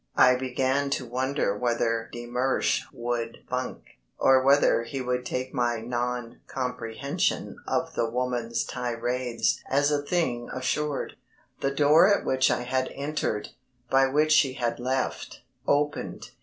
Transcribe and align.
I 0.17 0.35
began 0.35 0.89
to 0.97 1.05
wonder 1.05 1.55
whether 1.55 2.09
de 2.11 2.25
Mersch 2.25 2.85
would 2.91 3.43
funk, 3.47 3.83
or 4.17 4.41
whether 4.43 4.81
he 4.81 4.99
would 4.99 5.27
take 5.27 5.53
my 5.53 5.79
non 5.79 6.39
comprehension 6.47 7.57
of 7.67 7.93
the 7.93 8.09
woman's 8.09 8.63
tirades 8.65 9.61
as 9.69 9.91
a 9.91 10.01
thing 10.01 10.49
assured. 10.51 11.17
The 11.59 11.69
door 11.69 12.07
at 12.11 12.25
which 12.25 12.49
I 12.49 12.63
had 12.63 12.89
entered, 12.95 13.49
by 13.91 14.07
which 14.07 14.31
she 14.31 14.53
had 14.53 14.79
left, 14.79 15.43
opened. 15.67 16.31